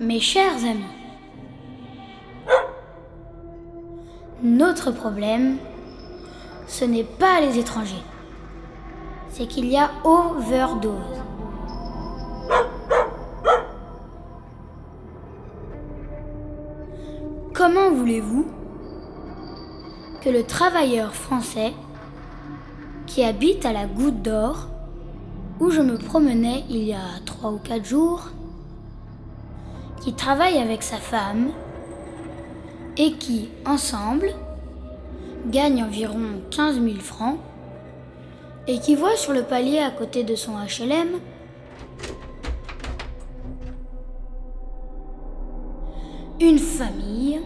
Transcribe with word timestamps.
Mes 0.00 0.20
chers 0.20 0.64
amis, 0.64 0.84
notre 4.44 4.92
problème, 4.92 5.56
ce 6.68 6.84
n'est 6.84 7.02
pas 7.02 7.40
les 7.40 7.58
étrangers, 7.58 8.04
c'est 9.28 9.48
qu'il 9.48 9.66
y 9.66 9.76
a 9.76 9.90
overdose. 10.04 10.94
Comment 17.52 17.90
voulez-vous 17.90 18.46
que 20.20 20.30
le 20.30 20.44
travailleur 20.44 21.12
français 21.12 21.72
qui 23.06 23.24
habite 23.24 23.66
à 23.66 23.72
la 23.72 23.86
Goutte 23.86 24.22
d'Or, 24.22 24.68
où 25.58 25.70
je 25.70 25.80
me 25.80 25.98
promenais 25.98 26.62
il 26.70 26.84
y 26.84 26.92
a 26.92 27.18
trois 27.26 27.50
ou 27.50 27.58
quatre 27.58 27.84
jours, 27.84 28.30
qui 30.08 30.14
travaille 30.14 30.56
avec 30.56 30.82
sa 30.82 30.96
femme 30.96 31.50
et 32.96 33.12
qui, 33.12 33.50
ensemble, 33.66 34.30
gagne 35.48 35.84
environ 35.84 36.40
15 36.50 36.80
000 36.80 36.96
francs 37.00 37.36
et 38.66 38.78
qui 38.78 38.94
voit 38.94 39.16
sur 39.16 39.34
le 39.34 39.42
palier 39.42 39.80
à 39.80 39.90
côté 39.90 40.24
de 40.24 40.34
son 40.34 40.52
HLM 40.52 41.20
une 46.40 46.58
famille 46.58 47.42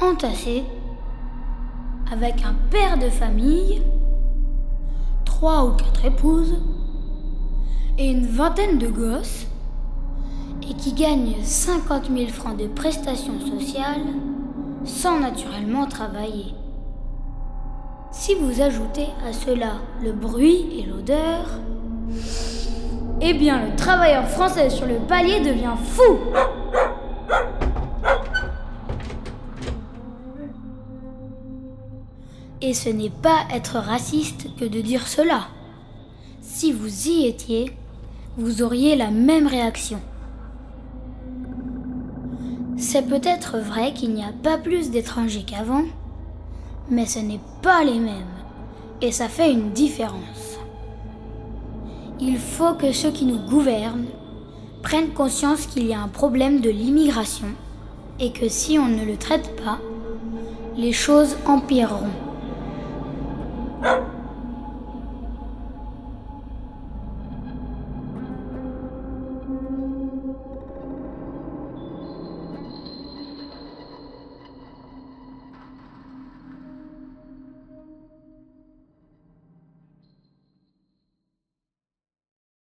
entassée 0.00 0.62
avec 2.12 2.44
un 2.44 2.54
père 2.70 2.98
de 2.98 3.10
famille, 3.10 3.82
trois 5.24 5.64
ou 5.64 5.72
quatre 5.72 6.04
épouses 6.04 6.54
et 7.98 8.12
une 8.12 8.26
vingtaine 8.26 8.78
de 8.78 8.86
gosses 8.86 9.48
et 10.68 10.74
qui 10.74 10.92
gagne 10.92 11.36
50 11.42 12.10
000 12.14 12.28
francs 12.28 12.56
de 12.56 12.66
prestations 12.66 13.40
sociales 13.40 14.06
sans 14.84 15.20
naturellement 15.20 15.86
travailler. 15.86 16.54
Si 18.12 18.34
vous 18.34 18.60
ajoutez 18.60 19.08
à 19.28 19.32
cela 19.32 19.74
le 20.02 20.12
bruit 20.12 20.66
et 20.78 20.82
l'odeur, 20.82 21.60
eh 23.20 23.34
bien 23.34 23.64
le 23.64 23.76
travailleur 23.76 24.28
français 24.28 24.70
sur 24.70 24.86
le 24.86 24.96
palier 24.96 25.40
devient 25.40 25.74
fou 25.82 26.18
Et 32.62 32.74
ce 32.74 32.88
n'est 32.88 33.10
pas 33.10 33.44
être 33.52 33.76
raciste 33.76 34.48
que 34.58 34.64
de 34.64 34.80
dire 34.80 35.06
cela. 35.06 35.48
Si 36.40 36.72
vous 36.72 37.08
y 37.08 37.26
étiez, 37.26 37.70
vous 38.38 38.62
auriez 38.62 38.96
la 38.96 39.10
même 39.10 39.46
réaction. 39.46 40.00
C'est 42.88 43.08
peut-être 43.08 43.58
vrai 43.58 43.92
qu'il 43.92 44.14
n'y 44.14 44.22
a 44.22 44.32
pas 44.44 44.58
plus 44.58 44.92
d'étrangers 44.92 45.42
qu'avant, 45.44 45.82
mais 46.88 47.04
ce 47.04 47.18
n'est 47.18 47.40
pas 47.60 47.82
les 47.82 47.98
mêmes, 47.98 48.36
et 49.02 49.10
ça 49.10 49.28
fait 49.28 49.50
une 49.50 49.72
différence. 49.72 50.60
Il 52.20 52.38
faut 52.38 52.74
que 52.74 52.92
ceux 52.92 53.10
qui 53.10 53.24
nous 53.24 53.40
gouvernent 53.40 54.06
prennent 54.84 55.12
conscience 55.12 55.66
qu'il 55.66 55.84
y 55.88 55.94
a 55.94 56.00
un 56.00 56.06
problème 56.06 56.60
de 56.60 56.70
l'immigration, 56.70 57.48
et 58.20 58.30
que 58.30 58.48
si 58.48 58.78
on 58.78 58.86
ne 58.86 59.04
le 59.04 59.16
traite 59.16 59.56
pas, 59.56 59.80
les 60.76 60.92
choses 60.92 61.36
empireront. 61.44 62.25